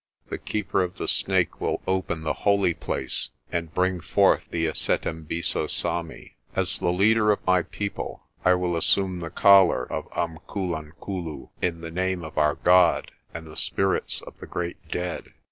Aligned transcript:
"The 0.29 0.39
Keeper 0.39 0.81
of 0.81 0.97
the 0.97 1.07
Snake 1.07 1.61
will 1.61 1.83
open 1.85 2.23
the 2.23 2.33
holy 2.41 2.73
place, 2.73 3.29
and 3.51 3.71
bring 3.71 3.99
forth 4.01 4.45
the 4.49 4.65
Isetembiso 4.65 5.67
sami.f 5.69 6.31
As 6.57 6.79
the 6.79 6.91
leader 6.91 7.29
of 7.31 7.45
my 7.45 7.61
people, 7.61 8.23
I 8.43 8.55
will 8.55 8.75
assume 8.75 9.19
the 9.19 9.29
collar 9.29 9.83
of 9.83 10.09
Umkulunkulu 10.13 11.49
in 11.61 11.81
the 11.81 11.91
name 11.91 12.23
of 12.23 12.39
our 12.39 12.55
God 12.55 13.11
and 13.31 13.45
the 13.45 13.55
spirits 13.55 14.21
of 14.23 14.33
the 14.39 14.47
great 14.47 14.87
dead." 14.89 15.33